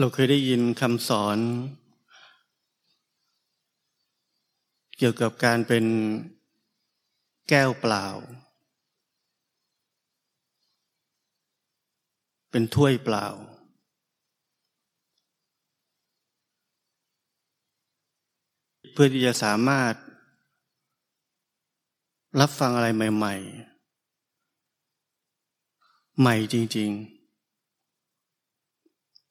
[0.00, 1.38] เราเคยได้ยินคำสอน
[4.98, 5.84] เกี่ยวกับการเป็น
[7.48, 8.06] แก้วเปล่า
[12.50, 13.26] เป็นถ้วยเปล่า
[18.92, 19.94] เพื่อที่จะสามารถ
[22.40, 23.34] รับฟังอะไรใหม่
[24.58, 27.15] ๆ ใหม่จริง ๆ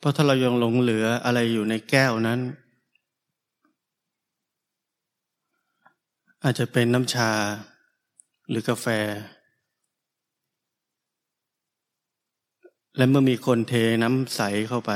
[0.05, 2.39] ราะถ้าเรายังหลงเหลืออะไรอยู่ในแก้วนั้น
[6.43, 7.31] อาจจะเป็นน้ำชา
[8.49, 8.87] หรือกาแฟ
[12.97, 13.73] และเมื่อมีคนเท
[14.03, 14.91] น้ำใสเข้าไป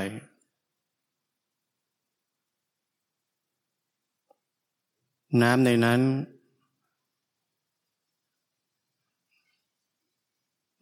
[5.42, 6.02] น้ำในนั้น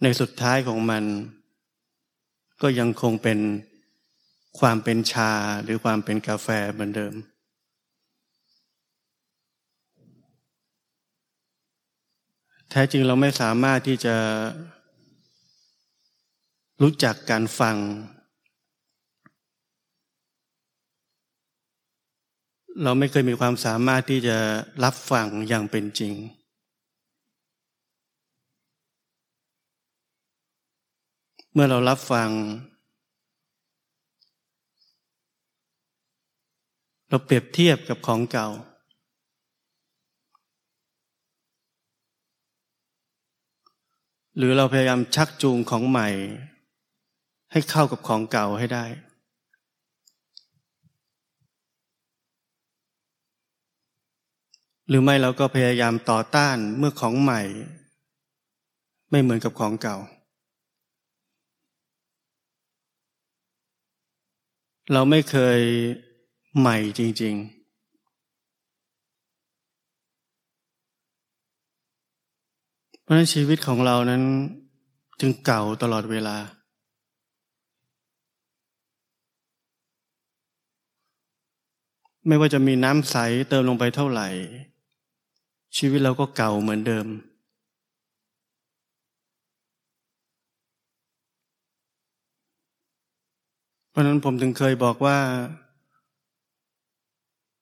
[0.02, 1.04] ในสุดท้ายของมัน
[2.62, 3.40] ก็ยังคงเป็น
[4.60, 5.32] ความเป็นชา
[5.64, 7.14] หรือความเป็นกาแฟเหมือนเดิม
[12.70, 14.16] แท้จริงเราไม่สามารถที่จะ
[16.82, 17.78] รู้จักการฟัง
[22.84, 24.38] เราไม่เคยมีความสามารถที่จะ
[24.84, 26.14] รับฟังอย่างเป็นจริง
[31.54, 32.30] เมื่อเรารับฟัง
[37.10, 38.48] เราเปรียบเทียบกับของเก่า
[44.38, 46.08] หรือเราพยายามชักจูงของใหม่
[47.52, 48.86] ให้เข้ากับของเก่าให้ได้
[54.88, 57.42] หรือไม่เราก็พยายามต่อต้านเมื่อของใหม่
[59.12, 59.98] ไม่เหมือนกับของเก่า
[64.94, 65.60] เราไม่เคย
[66.60, 67.58] ใหม่จริง ๆ
[73.04, 74.24] เพราะฉะนั้นชีวิตของเรานั้น
[75.20, 76.38] จึงเก่าตลอดเวลา
[82.28, 83.16] ไม่ว่าจะมีน้ำใส
[83.50, 84.28] เติมลงไปเท่าไหร่
[85.78, 87.08] ชีวิตเราก็เก่าเหมือนเดิม
[93.90, 95.18] เพราะนั้นผมถึงเคยบอกว่า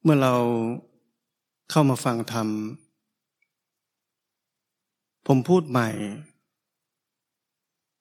[0.07, 0.35] เมื่อเรา
[1.71, 2.47] เข้ามาฟังธรรม
[5.27, 5.89] ผมพูดใหม่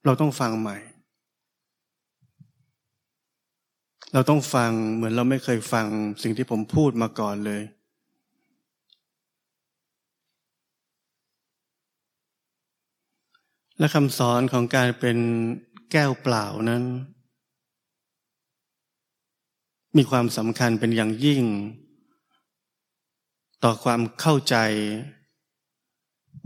[0.05, 0.77] เราต้องฟังใหม่
[4.13, 5.87] เราต้องฟังเหมือนเราไม่เคยฟัง
[6.23, 7.63] สิ่งที่ผมพูดมาก่อนเลย
[13.79, 15.19] และคำสอนของการเป็น
[15.93, 16.85] แก้วเปล่านั้น
[19.97, 21.45] มีความสำคัญเป็นอย่างยิ่ง
[23.63, 24.57] ต่อความเข้าใจ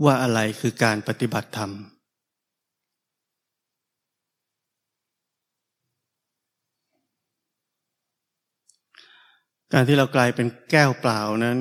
[0.05, 1.71] ว่าอะไรคือการปฏิบัติธรรม
[9.73, 11.59] การที่เรากลายเป็นแก้วเปล่านั้น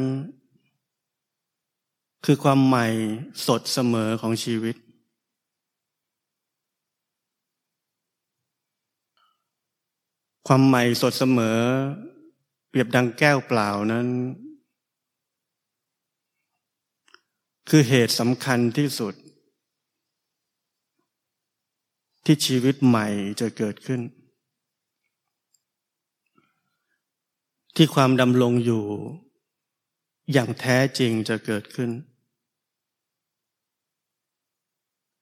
[2.24, 2.86] คือความใหม่
[3.46, 4.76] สดเสมอของชีวิต
[10.46, 11.58] ความใหม่สดเสมอ
[12.68, 14.06] เปรียบดังแก้วเปล่านั้น
[17.68, 19.14] คือเหตุสำคัญที่สุด
[22.24, 23.08] ที่ชีวิตใหม่
[23.40, 24.00] จะเกิดขึ้น
[27.76, 28.84] ที่ความดำรงอยู่
[30.32, 31.90] อย่างแท้จริงจะเกิดขึ้น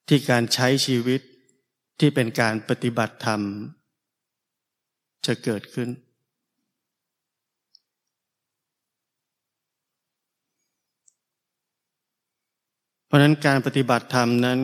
[0.08, 1.20] ที่การใช้ชีวิต
[2.00, 3.42] ที่เป็นการปฏิบัติธรรม
[5.26, 5.88] จะเกิดขึ้น
[13.16, 14.60] ราะนั้นการปฏิบัติธรรมนั้น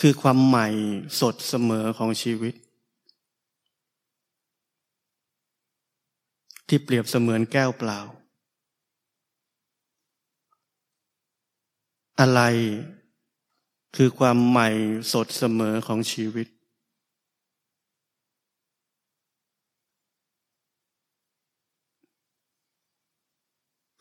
[0.00, 0.68] คือความใหม่
[1.20, 2.54] สดเสมอของชีวิต
[6.68, 8.00] ที่เปรียบเสมือนแก้วเปล่า
[12.20, 12.40] อะไร
[13.96, 14.68] คือความใหม่
[15.12, 16.46] สดเสมอของชีวิต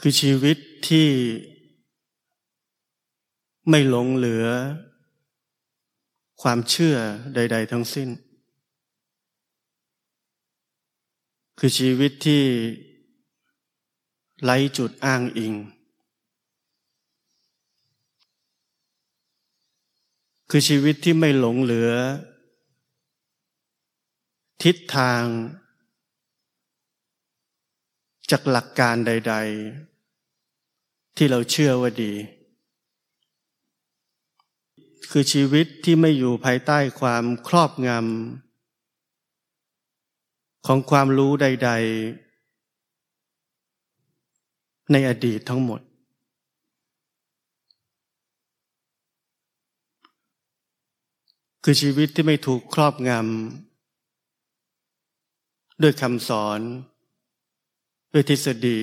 [0.01, 0.57] คือชีวิต
[0.87, 1.07] ที่
[3.69, 4.47] ไม่หลงเหลือ
[6.41, 6.95] ความเชื่อ
[7.35, 8.09] ใด ๆ ทั้งสิ้น
[11.59, 12.43] คือชีวิตที่
[14.43, 15.53] ไร้จุดอ้างอิง
[20.49, 21.91] คือชีวิตที่ไม่หลงเหลือ
[24.63, 25.23] ทิศทาง
[28.31, 29.35] จากหลักการใด
[30.25, 32.13] ๆ ที่เราเชื่อว่าดี
[35.11, 37.99] คือชีวิตที่ไม่อยู่ภายใต้ความครอบงำ
[40.65, 41.71] ของความรู้ใด
[42.51, 45.81] ๆ ในอดีตทั้งหมด
[51.63, 56.59] คือชีวิตที่ไม่ถูกครอบงำด้วยคำสอน
[58.13, 58.79] ด้วยทฤษฎี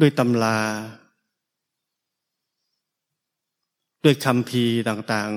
[0.00, 0.58] ด้วยตำรา
[4.04, 5.32] ด้วยคำพีต่าง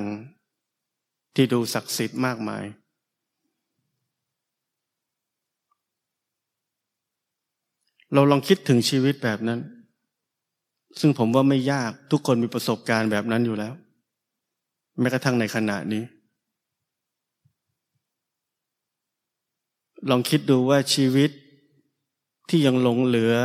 [0.66, 2.66] ๆ ที่ดูศักดิ์สิทธิ์มากมาย
[8.14, 9.60] เราลองคิดถึงชีวิตแบบนั้น
[11.00, 13.74] ซึ่งผมว่าไม่ยากทุกคนมีประสบการณ์แบบนั้นอยู่แล้ว
[15.00, 16.04] แม้กระทั่งในขณะนี้
[20.10, 21.32] ลองคิดดูว่าชีวิต
[22.50, 23.36] ที่ยังหลงเหลือ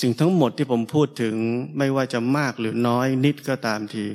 [0.00, 1.34] สิ่งทั้งหมดที่ผมพูดถึง
[1.78, 4.06] ไม่ว่าจะมากหรือน้อยนิดก็ตามที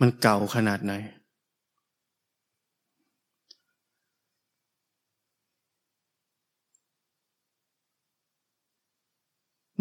[0.00, 0.92] มันเก่าขนาดไหน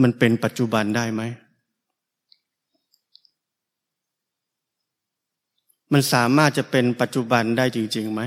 [0.02, 1.22] มันเป็นปัจจุบันได้ไหม
[5.94, 8.22] มันสามารถจะเป็นปัจจุบันได้จริงๆไหม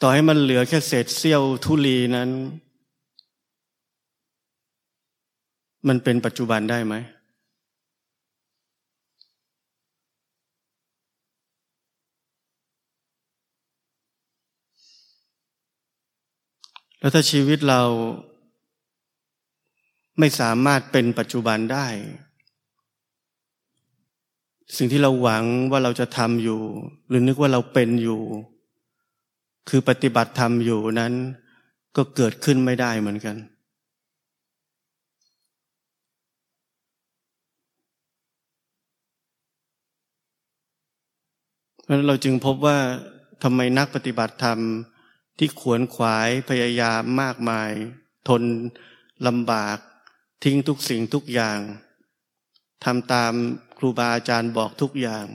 [0.00, 2.30] ต่อให้มันเหลือแค่เศษเสี้ยวทุลีนั้น
[5.88, 6.94] มันเป็นปัจจุบันได้ไหม
[17.00, 17.82] แล้วถ้าชีวิตเรา
[20.18, 21.86] ไม่สามารถเป็นปัจจุบันได้
[24.76, 26.60] สิ่งที่เราหวังว่าเราจะทำอยู่
[27.08, 28.20] หรือนึกว่าเราเป็นอยู่
[29.68, 31.12] คือปฏิบัติธรรมอยู่นั้น
[31.96, 33.36] ก็เกิดขึ้นไม่ได้เหมือนกัน
[41.82, 42.78] เพราะนั้นเราจึงพบว่า
[43.42, 44.58] ทำไมนักปฏิบัติธรรม
[45.38, 47.70] ที่ขวนขวายพยายามมากมาย
[48.28, 48.42] ทน
[49.26, 49.78] ลำบาก
[50.44, 51.58] ทิ้งทุกสิ่งทุกอย่าง
[52.84, 53.32] ทำตาม
[53.78, 55.26] ครูบาอาจารย์บอกทุกอย่าง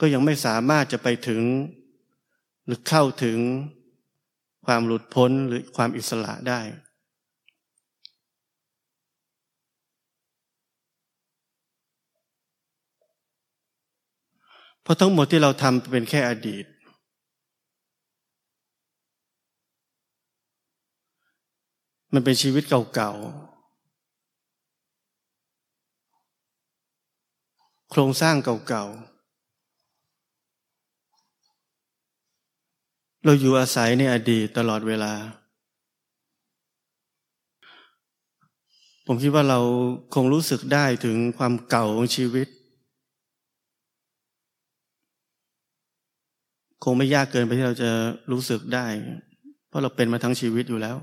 [0.00, 1.40] ก็ยังไม่สามารถจะไปถึง
[2.70, 3.38] หรือเข้าถึง
[4.66, 6.60] ความหลุดพ้นหรือความอิสระได้
[14.82, 16.64] เพราะทั้งหมดที่เราทำเป็นแค่อดีต
[22.12, 22.62] มันเป็นชีวิต
[22.94, 23.60] เก่าๆ
[27.90, 29.09] โครงสร้างเก่าๆ
[33.24, 35.12] เราอยู่อาศัยในอดีตตลอดเวลา
[39.06, 39.60] ผมคิดว่าเรา
[40.14, 42.48] คงรู้สึกได้ถึงความเก่าของชีวิต
[46.84, 47.90] คงไม่ยากเกินไปที่เราจะ
[48.32, 48.86] รู้สึกได้
[49.68, 50.96] เพราะเราเป็นมาทั้งชีวิตอยู่แล้ว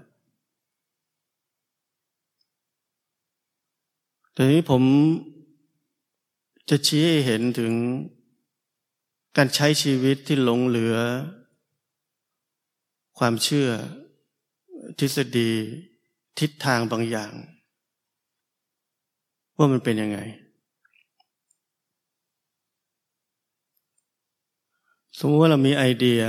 [4.36, 4.84] ทีนี้ผม
[6.70, 7.74] จะชี้ให้เห็นถึง
[9.38, 10.98] การใช้ชีวิตที่หลงเหลือ
[13.18, 13.70] ความเชื่อ
[15.00, 15.52] ทฤษฎี
[16.40, 17.32] ทิศทางบางอย่าง
[19.58, 20.20] ว่ามันเป็นยังไง
[25.18, 26.22] สมมติว่าเรามีไอเดีย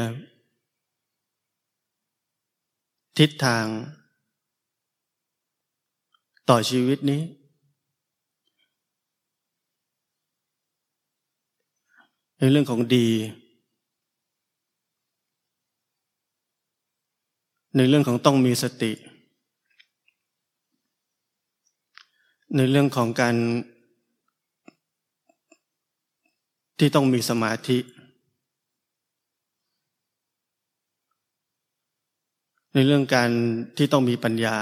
[3.18, 3.66] ทิศทาง
[6.48, 7.22] ต่อชีวิตนี้
[12.38, 13.08] ในเรื่องของดี
[17.76, 18.92] ในเรื่องของต้องมีสติ
[22.56, 23.36] ในเรื่องของการ
[26.78, 27.78] ที่ต้องมีสมาธิ
[32.74, 33.30] ในเรื่องการ
[33.76, 34.56] ที่ต้องมีปัญญา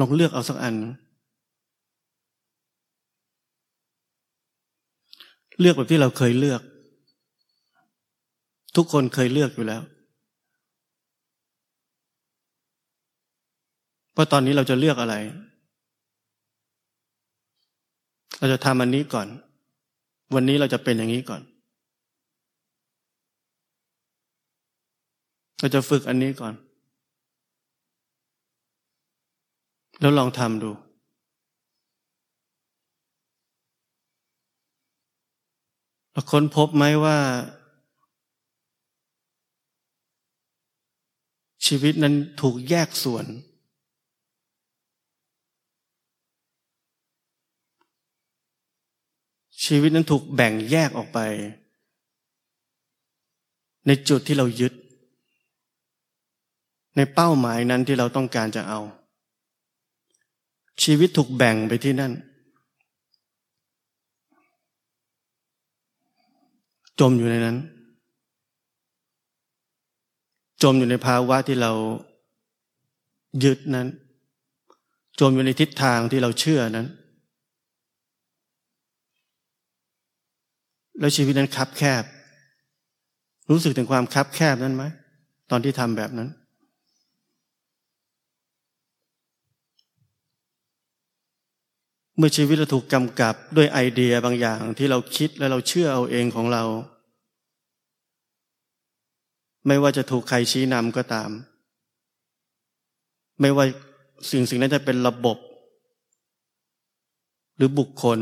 [0.00, 0.76] ลองเลือกเอาสักอัน
[5.60, 6.62] เลือกแบบที่เราเคยเลือก
[8.76, 9.82] ทุกคนเคยเลือกอยู่แล้ว
[14.16, 15.14] ว่าตอนนี้เราจะเลือกอะไร
[18.38, 19.28] เราจะทำอันนี้ก่อน
[20.34, 21.42] วันนี้เราจะเป็นอย่างนี้ก่อน
[25.60, 26.54] เราจะฝึกอันนี้ก่อน
[30.00, 30.70] แล้วลองทำดู
[36.12, 37.16] เราค้นพบไหมว่า
[41.66, 43.26] ชีวิตนั้นถูกแยกส่วน
[49.64, 51.18] ชีวิตนั้นถูกแบ่งแยกออกไป
[53.86, 54.72] ในจุดที่เรายึด
[56.96, 58.80] ในเป้าหมายนั้นที่เราต้องการจะเอา
[60.82, 62.12] ชีวิตถูกแบ่งไปที่นั่น
[67.00, 67.56] จมอยู่ในนั้น
[70.64, 71.72] จมอยู่ในภาวะที่เรา
[73.44, 73.88] ยึดนั้น
[75.20, 76.86] จมอยู่ในทิศทางที่เราเชื่อนั้น
[80.98, 82.04] แล้วชีวิตนั้นคับแคบ
[83.50, 84.84] รู้สึกถึงความคับแคบนั้นไหม
[85.50, 86.28] ตอนที่ทำแบบนั้น
[92.16, 96.64] เมื่อชีวิตเราถูกกำกับด้วยไอเดียบางอย่างที่เราคิดและเราเชื่อเอาเองของเรา
[99.66, 101.30] ไม่ว่าจะถูกใครชี้นำก็ตาม
[103.40, 103.64] ไม่ว่า
[104.30, 105.38] สิ่งสิ่งนั้นจะเป็นระบบ
[107.56, 108.20] หรือบุคคล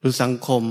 [0.00, 0.62] หรือสังคม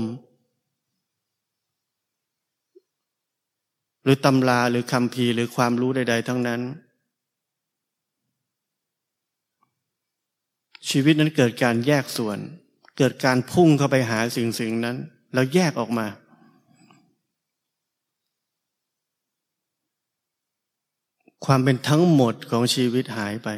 [4.02, 6.60] หรือตำราหรือคำพีหรือความรู้ใด ๆ ทั้งนั้น
[10.90, 12.38] ชีวิตนั้นเกิดการแยกส่วน
[12.98, 14.96] เกิดการพุ่งเข้าไปหาสิ่งสิ่งนั้น
[15.34, 16.06] แล้วแยกออกมา
[21.44, 23.48] ความเป็นทั้งหมดของชีวิตหายไป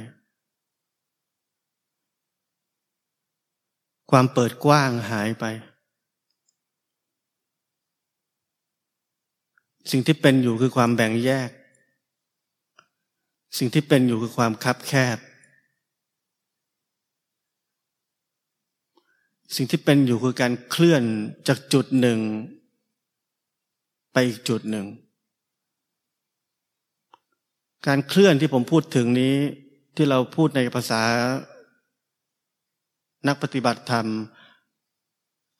[4.11, 5.45] ความเปิดกว้างหายไป
[9.91, 11.51] สิ่งที่เป็นอยู่คือความแบ่งแยก
[13.59, 15.19] สิ่งที่เป็นอยู่คือความคับแคบ
[19.55, 21.03] สิ่งที่เป็นอยู่คือการเคลื่อน
[21.49, 22.19] จากจุดหนึ่ง
[24.13, 24.87] ไปอีกจุดหนึ่ง
[27.87, 29.37] การเคลื่อนที่ผมพูดถึงนี้
[29.97, 31.03] ที่เราพูดในภาษา
[33.27, 34.07] นักปฏิบัติธรรม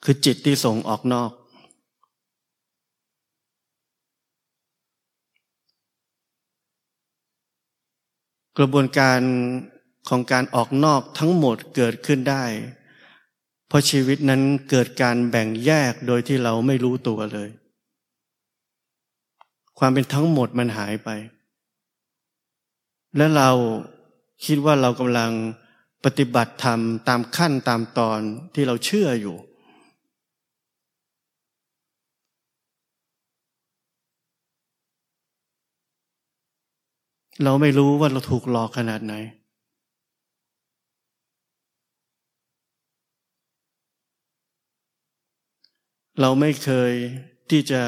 [0.05, 1.31] คือจิตที่ส่งออกนอก
[8.59, 9.21] กระบวนการ
[10.09, 12.45] ของการออกนอกทั้งหมดเกิดขึ้นได้
[13.69, 17.51] เพราะชีวิตนั้นเกิดการแบ่งแยกโดยที่เราไม่รู้ตัวเลย
[19.79, 21.09] ความเป็นทั้งหมดมันหายไป
[23.17, 23.51] และเรา
[24.45, 25.33] คิดว่าเรากำลัง
[26.05, 28.21] ปฏิบัติธรรมตามขั้นตามตอน
[28.55, 29.37] ที่เราเชื่ออยู่
[37.45, 39.15] เราไม่รู้ว่าเราถูกหลอกขนาดไหน
[46.21, 46.93] เราไม่เคย
[47.51, 47.83] ที่จะ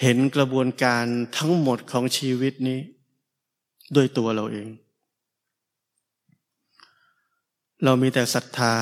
[0.00, 1.04] เห็นกระบวนการ
[1.36, 2.80] ทั้งหมดของชีวิตนี้
[3.94, 4.68] ด้วยตัวเราเอง
[7.84, 8.74] เรามีแต่ศรัทธา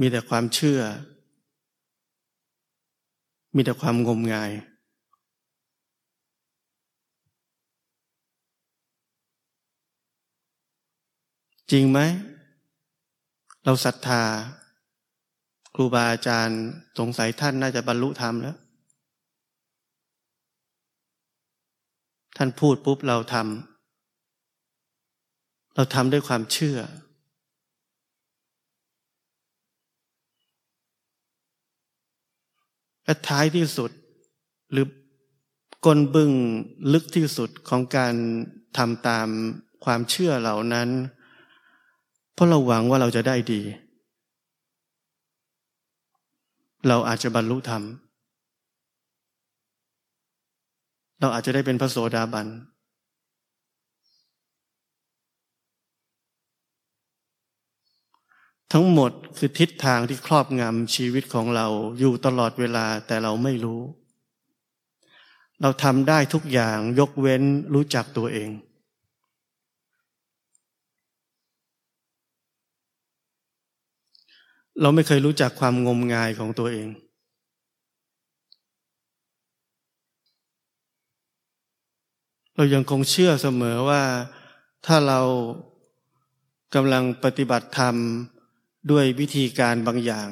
[0.00, 0.80] มีแต่ความเชื่อ
[3.56, 4.52] มีแต่ความงมงาย
[11.70, 12.00] จริงไหม
[13.64, 14.22] เราศรัทธา
[15.74, 16.62] ครูบาอาจารย์
[16.98, 18.56] สงสัยท่านน่าจะบรรลุธรรมแล้ว
[22.36, 26.78] ท่านพูดปุ๊บเราทำเราทำด้วยความเชื่อ
[33.04, 33.90] และท้ายที่สุด
[34.72, 34.86] หรือ
[35.86, 36.30] กลบึง
[36.92, 38.14] ลึกที่สุดของการ
[38.76, 39.28] ทำตาม
[39.84, 40.88] ความเชื่อเหล่านั้น
[42.34, 43.60] เพราะเราหวังว่าเราจะได้ดี
[46.88, 47.82] เราอาจจะบรรลุธรรม
[51.22, 52.46] เราอาจจะได้เป็นพระโสดาบัน
[58.72, 61.66] ทั้งหมดคือทิศทางที่ครอบงำชีวิตของเรา
[61.98, 63.80] อยู่ตลอดเวลาแต่เราไม่รู้
[65.60, 67.42] เราทำได้ทุกอย่างยกเว้น
[67.74, 68.50] รู้จักตัวเอง
[74.80, 76.88] เราไม่เคยรู้จักความงมงายของตัวเอง
[82.56, 84.02] เรายังคงเชื่อเสมอว่า
[84.86, 85.20] ถ้าเรา
[86.74, 87.96] กำลังปฏิบัติธรรม
[88.90, 90.28] ด้วยวิธีการบางอย่าง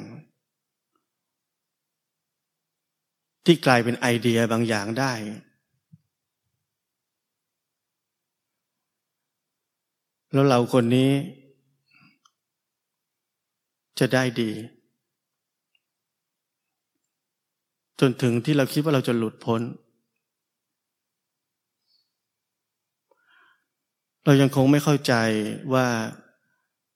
[3.45, 5.13] ที่กลายเป็นไอเดียบางอย่างได้
[10.33, 11.11] แล้วเราคนนี้
[13.99, 14.51] จะได้ดี
[18.01, 19.61] จนถึงที่เราคิดว่าเราจะหลุดพ้น
[24.25, 25.15] เรายังคงไม่เข้าใจ
[25.75, 25.87] ว่า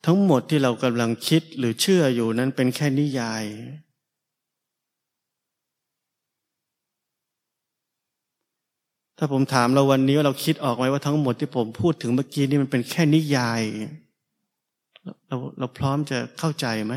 [0.07, 3.45] ทั้งหมดที่เรากำลังคิดหรือเชื่ออยู่นั้นเป็นแค่นิยาย
[9.19, 13.63] ถ้าผมถามเราวันนี้ว่าเราคิดออกไหมว่าทั้งหมดที่ผมพูดถึงเมื่อกี้นี่มันเป็นแค่นิยาย
[15.29, 16.95] เราเราพร้อมจะเข้าใจไหม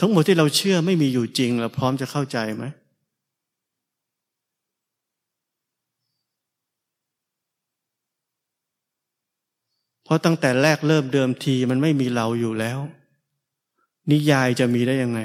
[0.00, 2.64] ทั้งหมดที่เราเชื่อไม่มีอยู่จริง เราพร้อมจะเข้าใจไหม
[10.12, 12.78] ราะตั้งแต่แรกเริ่มเดิมทีมันไม่มีเราอยู่แล้ว
[14.10, 15.20] นิยายจะมีได้ยังไง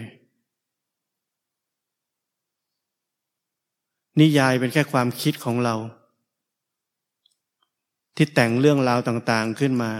[4.19, 5.75] นิยายเป็นแค่ความคิดของเรา
[8.15, 9.91] ที่แต่งเรื่องราวต่าง ๆขึ้นมา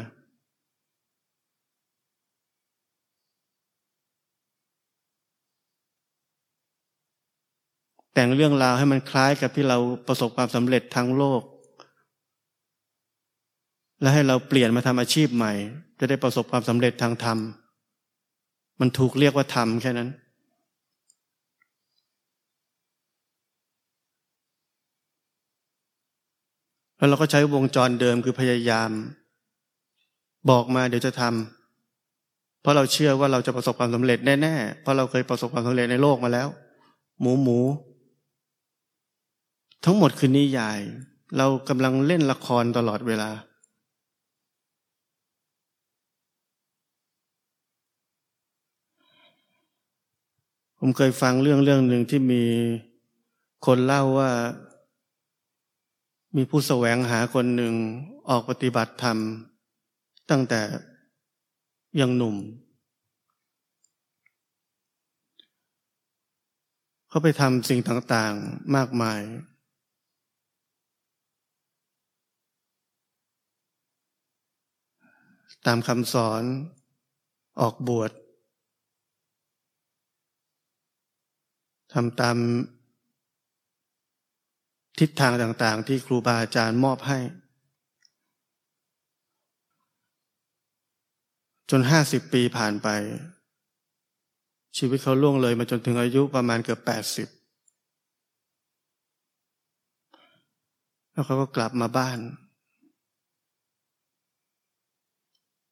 [8.13, 9.77] แต่งเรื่องราวให้มันคล้ายกับที่เรา
[10.07, 11.41] ประสบความสำเร็จทั้งโลก
[14.01, 15.53] และให้เราเปลี่ยนมาทำอาชีพใหม่
[15.99, 17.37] จะได้ประสบความสำเร็จทางธรรม
[18.79, 20.09] มันถูกเรียกว่าธรรมแค่นั้น
[26.97, 28.89] แล้วเราก็ใช้วงจรเดิมคือพยายาม
[30.49, 36.47] บอกมาเดี๋ยวจะทำเพราะเราเชื่อว่าเราจะประสบความสำเร็จแน่ๆเพราะเราเคยประสบความสำเร็จในโลกมาแล้ว
[37.21, 37.59] หมูหมู
[39.85, 40.79] ทั้งหมดคือนิยาย
[41.37, 43.29] เรากำลังเล่นละครตลอดเวลา
[50.79, 52.43] ผมเคยฟังเรื่องเรื่องหนึ่งที่มี
[53.65, 54.31] คนเล่าว่า
[56.35, 57.73] มีผู้แสวงหาคนหนึ่ง
[58.29, 59.17] ออกปฏิบัติธรรม
[60.29, 60.61] ตั้งแต่
[61.99, 62.35] ยังหนุ่ม
[67.09, 69.21] เขาไปทำสิ่งต่างๆมากมาย
[75.65, 76.43] ตามคำสอน
[77.61, 78.11] ออกบวช
[81.93, 82.37] ทำตาม
[84.99, 87.19] ทิศทางต่างๆ ที่ครูบาอาจารย์มอบให้
[91.69, 92.87] จนห้าสิบปีผ่านไป
[94.77, 97.27] ชีวิตเขาล่วงเลยมาจนถึงอายุประมาณเกือบแปดสิบ
[101.11, 102.19] แล้วเขาก็กลับมาบ้าน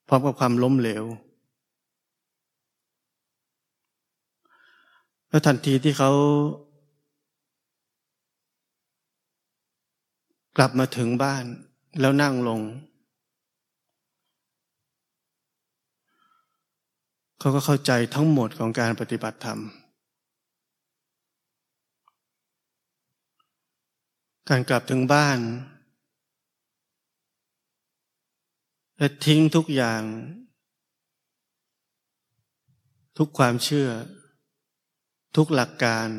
[0.08, 1.04] พร้อมกับความล้มเหลว
[5.36, 6.12] แล้วทันทีที่เขา
[10.58, 11.46] กลับมาถึงบ้าน
[12.00, 12.62] แล้วนั่งลง
[17.40, 19.60] เขาก็เข้าใจทั้งหมดของการปฏิบัติธรรม
[24.50, 25.40] การกลับถึงบ้าน
[28.98, 30.02] และทิ้งทุกอย่าง
[33.18, 33.90] ทุกความเชื่อ
[35.36, 36.10] ทุกหลักการ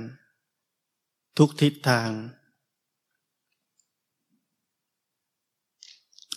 [1.39, 2.11] ทุกทิศทาง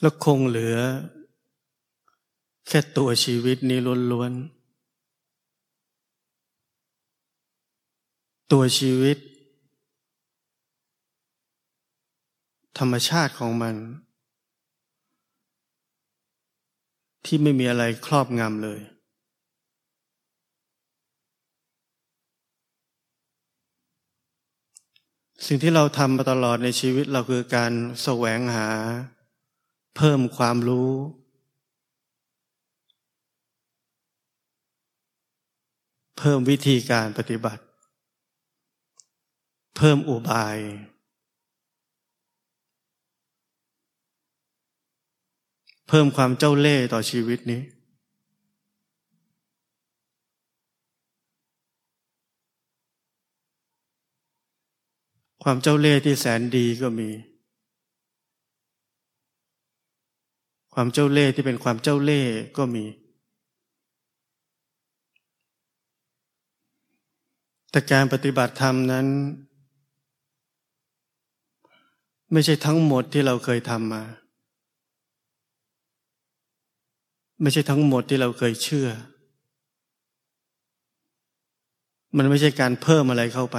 [0.02, 0.78] แล้วคงเหลือ
[2.68, 3.80] แค่ตัวชีวิตนี้
[4.12, 4.60] ล้วนๆ
[8.52, 9.18] ตัวชีวิต
[12.78, 13.76] ธรรมชาติของมัน
[17.26, 18.80] ที่ไม่มีอะไรครอบงำเลย
[25.46, 27.72] สิ่งที่เราทำมาตลอดในชีวิตเราคือการ
[28.04, 28.70] แสวงหา
[29.98, 30.92] เพิ่มความรู้
[36.18, 37.64] เพิ่มวิธีการปฏิบัติ
[39.78, 40.58] เพิ่มอุบาย
[45.88, 47.62] เพิ่มความเจ้าเล่ห์ต่อชีวิตนี้
[55.44, 57.10] ความเจ้าเล่ห์ที่แสนดีก็มี
[60.74, 62.86] ความเจ้าเล่ห์ที่เป็นความเจ้าเล่ห์ก็มี
[67.72, 69.08] แต่การปฏิบัติธรรมนั้น
[72.32, 74.04] ไม่ใช่ทั้งหมดที่เราเคยทำมา
[77.42, 78.90] ไม่ใช่ทั้งหมดที่เราเคยเชื่อ
[82.18, 83.58] มันไม่ใช่การเพิ่มอะไรเข้าไป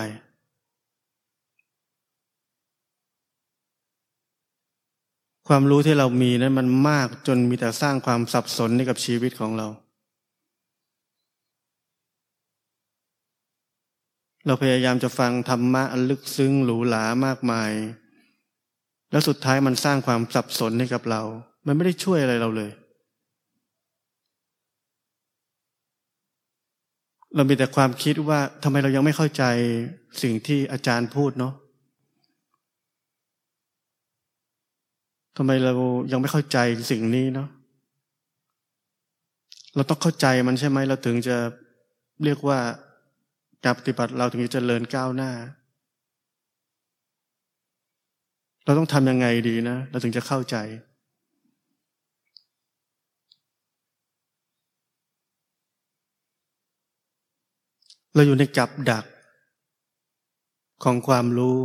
[5.53, 9.67] ความรู้ที่เรามีนั้นมันมากจนมีแต่สร้างความสับสนให้กับชีวิตของเรา
[14.47, 17.71] เราพยายามจะฟังธรรมะอันลึกซึ้งหรูหรามากมาย
[19.11, 21.23] แล้วสุดท้ายมันสร้างความสับสนให้กับเรา
[21.67, 22.71] มันไม่ได้ช่วยอะไรเราเลย
[27.35, 29.45] เรามีแต่ความคิดว่าทำไมเรายังไม่เข้าใจ
[30.23, 31.55] สิ่งที่อาจารย์พูดเนาะ
[35.37, 35.73] ทำไมเรา
[36.13, 36.59] ยังไม่เข้าใจ
[36.91, 37.49] สิ่งนี้เนาะ
[39.75, 41.37] เราต้องเข้าใจมันใช่ไหมเราถึงจะ
[42.25, 42.59] เรียกว่า
[43.65, 45.33] การปฏิบัติเราถึงจะเจริญก้าวหน้า
[48.65, 50.57] เราต้องทำยังไงดีนะ เราถึงจะเข้าใจ
[58.15, 59.05] เราอยู่ในกับดัก
[60.85, 61.59] ของความรู้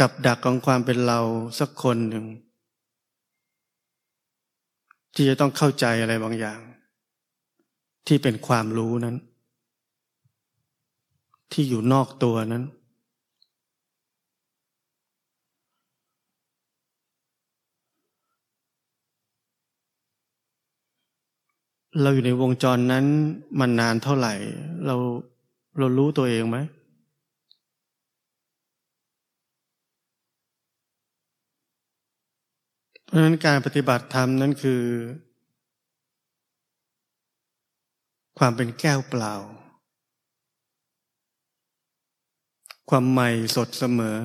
[0.00, 1.20] กับดักของความเป็นเรา
[1.58, 2.26] สักคนหนึ่ง
[5.14, 6.60] ที่จะต้องเข้าใจอะไรบางอย่าง
[8.06, 9.16] ที่เป็นความรู้นั้น
[11.52, 12.64] ที่อยู่นอกตัวนั้น
[22.02, 23.04] เราอยู่ในวงจรนั้น
[23.60, 24.34] มันนานเท่าไหร่
[24.86, 24.96] เรา
[25.78, 26.58] เรารู้ตัวเองไหม
[33.08, 34.82] เพราะฉะนั้นการปฏิบัติธรรมนั้นคือ
[38.38, 39.34] ความเป็นแก้วเปล่า
[42.90, 44.18] ความใหม่สดเสมอ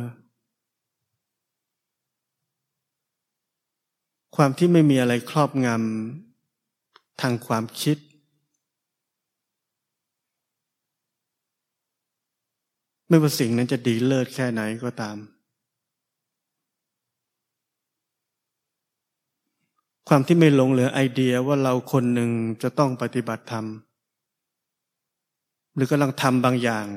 [4.36, 7.98] ความที่ไม่มีอะไรครอบงำทางความคิด
[13.08, 15.18] ไม่ว่าสิ่งนั้นจะดีเลิศแค่ไหนก็ตาม
[20.08, 22.30] ความที่ไม่หลงเหลือไอเดียว่าเราคนหนึ่ง
[22.62, 23.66] จะต้องปฏิบัติธรรม
[25.76, 26.88] หรือกำลังทำบางอย่าง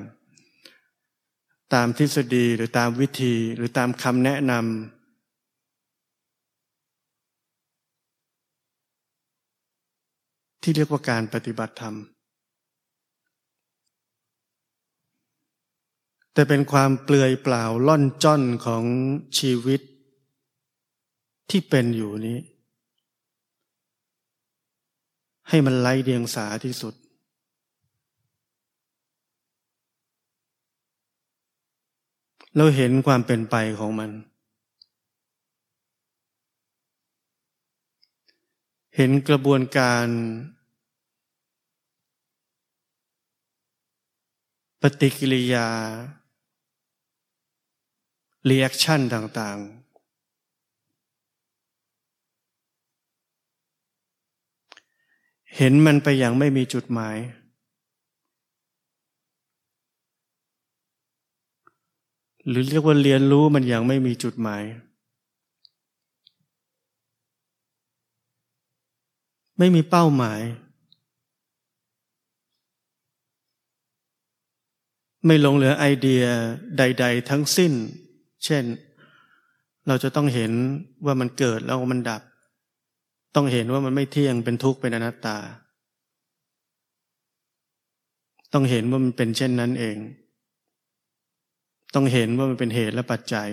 [1.75, 4.63] ตามทฤษฎีหรือตามวิธีหรือตามคำแนะนำ
[10.63, 11.95] ที่เรียกว่าการปฏิบัติธรรม
[16.33, 18.85] แต่เป็นความเปลือยเปล่าล่อนจ้อนของ
[19.39, 19.81] ชีวิต
[21.51, 22.39] ที่เป็นอยู่นี้
[25.49, 26.95] ให้มันไร้เดียงสาที่สุด
[32.57, 34.11] เราเห็นความเป็นไปของมัน
[38.97, 40.07] เห็นกระบวนการ
[44.83, 45.69] ปฏิกิริยา
[48.49, 49.76] reaction ต่างๆ
[55.57, 57.17] เห็นมันไปอย่างไม่มีจุดหมาย
[62.49, 64.63] หรือเรียกว่าเรียนรู้มันอย่างไม่มีจุดหมาย
[69.59, 70.41] ไม่มีเป้าหมาย
[75.27, 76.25] ไม่หลงเหลือไอเดีย
[76.79, 77.73] ใด ๆ ทั้งสิ้น
[78.45, 78.65] เช่น
[79.87, 80.53] เราจะต้องเห็น
[81.05, 82.23] ว่ามันเกิดแล้วมันดับ
[83.37, 85.37] ต้องเห็นว่ามันไม่เที่ยงเป็นทุกข์เป็นอนัตตา
[88.53, 89.97] ต้องเห็นว่ามันเป็นเช่นนั้นเอง
[91.95, 93.49] ต้องเห็นว่ามันเป็นเหตุและปัจจัย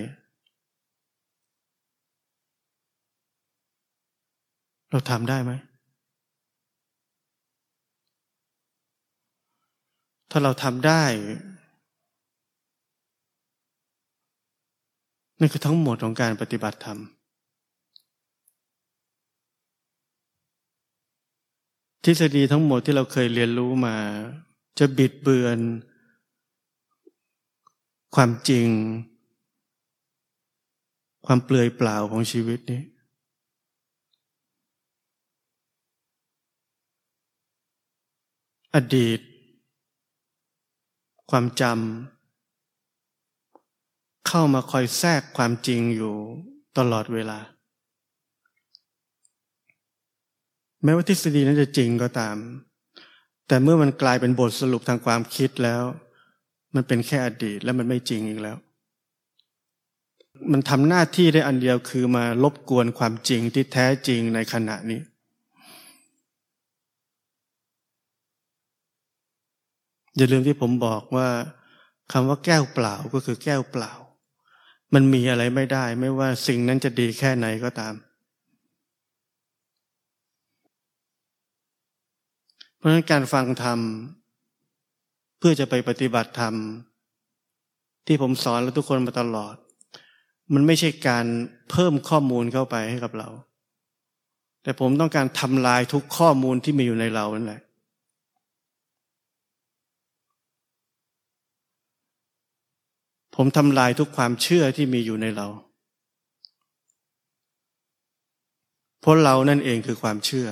[4.90, 5.52] เราทำได้ไหม
[10.32, 11.04] ถ้าเราทำได้
[15.40, 17.00] นั่นคือทั้งหมดของการปฏิบัติธรรม
[22.04, 23.96] ทฤษฎีทั้งหมดที่เราเคยเรียนรู้มา
[24.80, 25.60] จะบิดเบือน
[28.16, 28.68] ความจริง
[31.26, 32.82] ความเปลือยเปล่าของชีวิตนี้
[38.76, 39.20] อดีต
[41.32, 46.14] ความจำเข้ามาคอยแทรกความจริงอยู่
[46.78, 47.40] ตลอดเวลา
[50.84, 52.38] แม้ว่าทฤษฎีนั้นจะจริงก็ตาม
[53.48, 55.84] แต่เมื่อมันกลายเป็นบทสรุปทางความคิดแล้ว
[56.76, 58.58] มันเป็นแค่อดีตและมันไม่จริงอีกแล้ว
[60.52, 65.02] มันทำหน้าที่ได้อันเดียวคือมารบกวนความจริงที่แท้จริงในขณะนี้
[70.16, 71.28] อย่าลืมที่ผมบอกว่า
[72.12, 73.92] คำว่าแก้วเปล่าก็คือแก้วเปล่า
[74.94, 77.94] มันมีอะไรไม่ได้ ไม่ว่าสิ่งนั้นจะดีแค่ไหนก็ตาม
[82.73, 83.80] เพ ราะฉะนั้นการฟังธรรม
[85.38, 86.56] เพื่อจะไปปฏิบัติธรรม
[88.08, 89.56] ที่ผมสอนแล้วทุกคนมาตลอด
[90.54, 91.26] มันไม่ใช่การ
[91.72, 93.30] เพิ่มข้อมูลเข้าไปให้กับเรา
[94.64, 97.62] แต่ผมต้องการทำลายทุกข้อมูลที่มีอยู่ในเรานั่นแหละ
[103.36, 105.48] ผมทำลายทุกความเชื่อที่มีอยู่ในเรา
[109.02, 110.48] เพราะเรานั่นเองคือความเชื่อ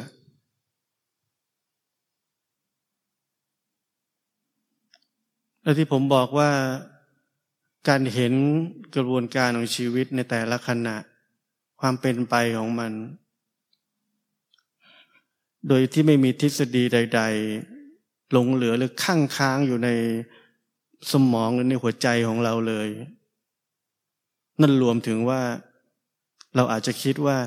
[5.64, 6.52] และที่ผมบอกว่า
[7.88, 8.34] การเห็น
[8.96, 10.96] กระบวนการของชีวิตในแต่ละขณะ
[11.82, 12.94] ความเป็นไปของมัน
[15.68, 17.22] โดยที่ไม่มีทฤษฎีใด
[17.76, 19.90] ๆ หลงเหลือหรือข้างค้างอยู่ใน
[21.12, 22.90] สมองหรือในหัวใจของเราเลย
[24.62, 25.42] นั่นรวมถึงว่า
[26.56, 27.38] เราอาจจะคิดว่า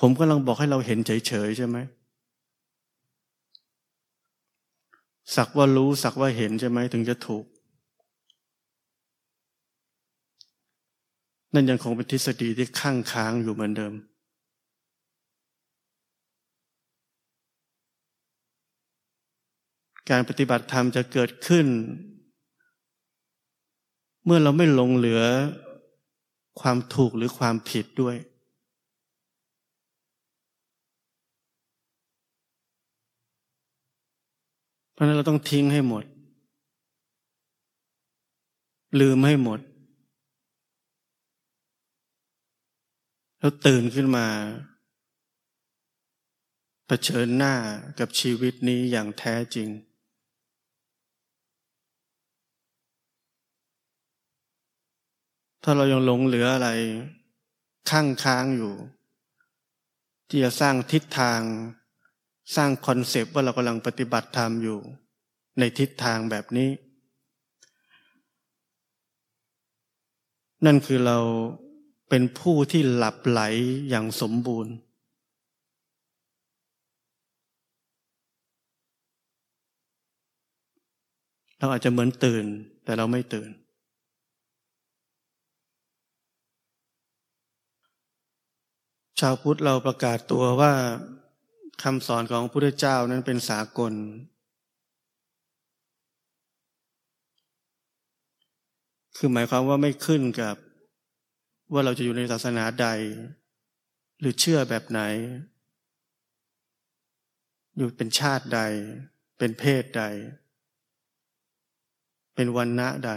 [0.00, 1.76] ผมกำลังบอกให้เราเห็นเฉยๆใช่ไหม
[5.34, 7.44] สักว่ารู้สักว่าเห็นใช่ไหมถึงจะถูก
[11.54, 13.94] นั่นยังคงเป็นทฤษฎีที่ข้างค้างอยู่เหมือนเดิม
[20.10, 21.66] การปฏิบัติธรรมจะเกิดขึ้น
[24.24, 25.22] เมื่อเราไม่ลงเหลือ
[26.60, 28.16] ความถูกหรือความผิดด้วย
[34.91, 36.04] เพ ราะนั้นเราต้องทิ้งให้หมด
[39.00, 39.60] ลืมให้หมด
[43.38, 44.26] แล้วตื่นขึ้นมา
[46.86, 47.54] เผชิญหน้า
[47.98, 49.68] กับชีวิตนี้อย่างแท้จริง
[55.62, 56.70] ถ้าเรายังหลงเหลืออะไร
[57.90, 58.74] ข้างค้างอยู่
[60.28, 61.40] ที่จะสร้างทิศทาง
[62.56, 64.78] สร้างคอนเซปต์ว่าเรากำลังปฏิบัติธรรมอยู่
[65.58, 66.70] ในทิศทางแบบนี้
[70.66, 71.18] นั่นคือเรา
[72.08, 73.40] เป็นผู้ที่หลับไหล
[73.88, 74.72] อย่างสมบูรณ์
[81.58, 82.44] เราอาจจะเหมือนตื่น
[82.84, 83.50] แต่เราไม่ตื่น
[89.20, 90.72] ชาวพุทธเราประกาศตัวว่า
[91.82, 93.92] คำสอนของพระพุทธเจ้านั้นเป็นสากล
[99.16, 100.56] คือหมายความว่าไม่ขึ้นกับ
[101.72, 102.88] ว่าเราจะอยู่ในศาสนาใด
[104.20, 105.00] หรือเชื่อแบบไหน
[107.76, 108.60] อยู่เป็นชาติใด
[109.38, 110.04] เป็นเพศใด
[112.34, 113.12] เป็นวันณะใด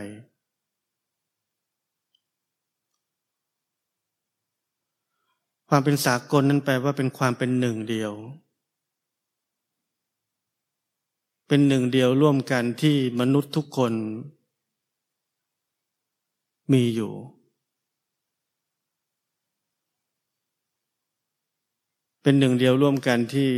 [5.69, 8.13] ความเป็นสากลนั้นแปลว่าเป็นความเป็นหนึ่งเดียว
[11.47, 13.93] เป็นหนึ่งเดียวร่วมกันที่มนุษย์ทุกคน
[16.71, 17.13] มีอยู่
[22.21, 23.51] เป็นหนึ่งเดียวร่วมกันที่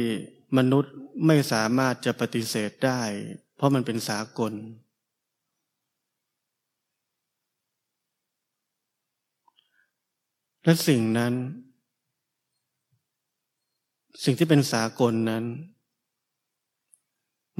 [0.58, 0.93] มนุษย์
[1.26, 3.02] ไม่สามารถจะปฏิเสธได้
[3.56, 4.54] เพราะมันเป็นสากล
[10.63, 11.34] และสิ่งนั้น
[14.23, 15.43] สิ่งที่เป็นสากลนั้น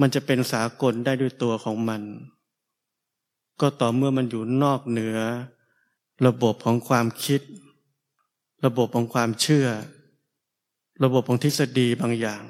[0.00, 2.02] มันจะเป็นสากลได้ด้วยตัวของมัน
[3.60, 5.18] ก็ต่อเมื่อมันอยู่นอกเหนือ
[6.26, 7.40] ระบบของความคิด
[8.64, 9.66] ระบบของความเชื่อ
[11.04, 12.42] ระบบของทฤษฎีบางอย่าง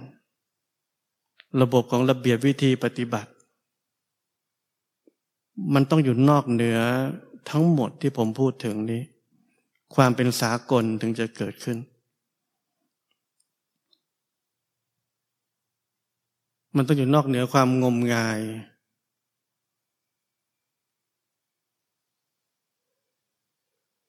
[1.61, 3.31] ระบบของระเบียบวิธีปฏิบัติ
[5.75, 6.79] มันต้องอยู่นอกเหนือ
[7.51, 9.03] ทั้งหมดที่ผมพูดถึงนี้
[9.95, 11.79] ความเป็นสากลถึงจะเกิดขึ้น
[16.79, 18.41] มันต้องอยู่นอกเหนือความงมงาย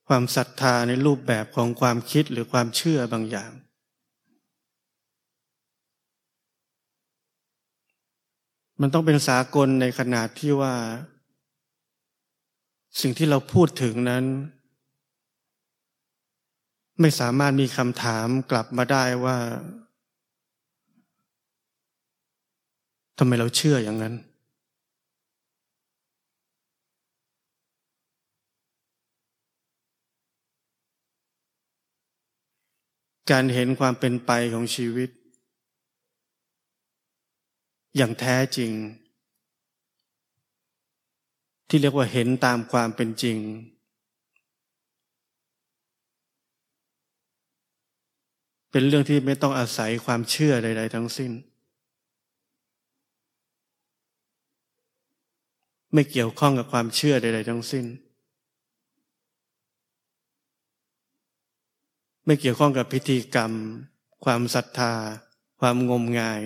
[0.07, 3.51] ความศรัทธาในรูปแบบของความคิดหรือความเชื่อบางอย่าง
[8.81, 10.73] มันต้องเป็นสากลในขนาดที่ว่า
[13.01, 14.23] สิ่งที่เราพูดถึงนั้น
[16.99, 19.37] ไม่สามารถมีคำถามกลับมาได้ว่า
[23.21, 24.15] ทำไมเราเชื่ออย่างนั้น
[33.31, 35.09] การเห็นความเป็นไปของชีวิต
[37.95, 38.71] อย่างแท้จริง
[41.69, 43.37] ที่เรียกว่าเห็นตามความเป็นจริง
[48.71, 51.33] เป็นเรื่องที่ไม่ต้องอาศัยความเชื่อใดๆทั้งสิ้น
[55.93, 57.85] ไม่เกี่ยวข้องกับความเชื่อใดๆทั้งสิ้น
[62.25, 63.51] ไม่เกี่ยวข้องกับพิธีกรรม
[64.25, 64.93] ความศรัทธา
[65.59, 66.41] ความงมงาย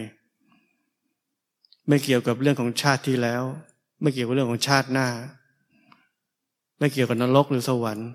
[1.88, 3.44] ไม่เกี่ยวกับเรื่องของชาติที่แล้ว
[4.02, 5.08] ไม่เกี่ยวกับเรื่องของชาติหน้า
[6.80, 8.10] ไม่เกี่ยวกับนรกหรือสวรรค์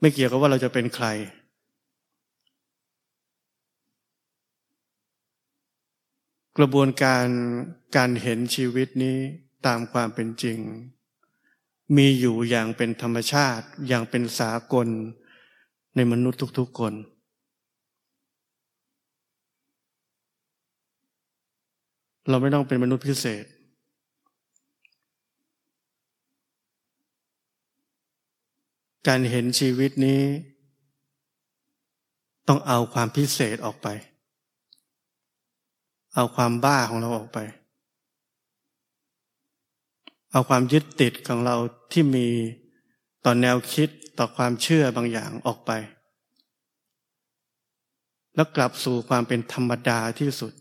[0.00, 1.06] ไม่เกี่ยวกับว่าเราจะเป็นใคร
[6.58, 7.26] กระบวนการ
[7.96, 9.18] การเห็นชีวิตนี้
[9.66, 10.58] ตามความเป็นจริง
[11.96, 14.88] มีอยู่อย่างเป็นธรรมชาติ อย่างเป็นสากล
[15.96, 16.92] ในมนุษย์ทุกๆคน
[22.28, 23.44] เราไม่ต้องเป็นมนุษย์พิเศษ
[29.08, 30.22] การเห็นชีวิตนี้
[32.48, 33.88] ต้องเอาความพิเศษออกไป
[36.14, 37.38] เอาความบ้าของเราออกไป
[40.32, 41.56] เอาความยึดติดของเรา
[41.92, 42.28] ที่มี
[43.24, 43.88] ต่อแนวคิด
[44.18, 45.70] ต่อความเชื่อบางอย่างออกไป
[48.34, 50.52] แล้วกลับสู่ความเป็นธรรมดาที่สุด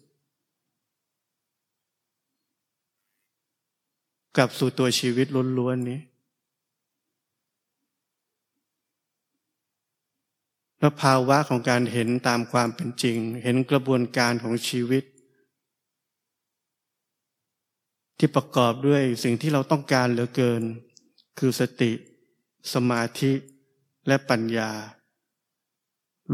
[4.36, 5.27] กลับสู่ตัวชีวิต
[5.60, 5.99] ล้วนๆนี้
[10.80, 15.03] และภาวะของการเห็นตามความเป็นจริง เห็นกระบวนการของชีวิต
[18.17, 20.62] ที่ประกอบด้วยสิ่งที่เราต้องการเหลือเกิน
[21.39, 21.91] คือสติ
[22.73, 23.32] สมาธิ
[24.08, 24.71] และปัญญา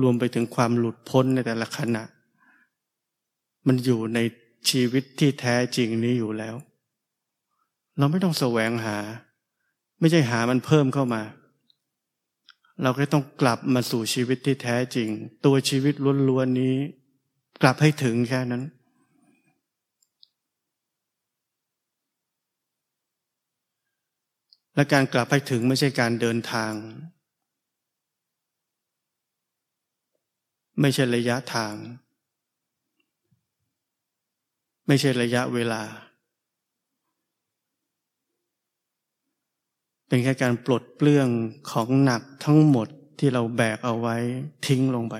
[0.02, 2.04] รวมไปถึงความหลุดพ้นในแต่ละขณะ
[3.68, 4.20] มันอยู่ใน
[4.70, 6.56] ชีวิตที่แท้จริงนี้อยู่แล้ว
[7.98, 8.98] เราไม่ต้องแสวงหา
[10.00, 11.22] ไม่ใช่หามันเพิ่มเข้ามา
[12.84, 15.10] เราก็ต้องกลับมาสู่ชีวิตที่แท้จริง
[15.46, 15.94] ตัวชีวิต
[16.30, 16.76] ล้วนๆนี้
[17.62, 18.64] กลับให้ถึงแค่นั้น
[24.76, 26.74] และการกลับไปถึงไม่ใช่การเดินทาง
[30.82, 31.74] ไม่ใช่ระยะทาง
[34.88, 35.84] ไม่ใช่ระยะเวลา
[40.08, 41.30] เป็นแค่การปลดเปลื้อง
[41.72, 42.88] ของหนักทั้งหมด
[43.20, 44.16] ที่เราแบกเอาไว้
[44.68, 45.16] ทิ้งลงไป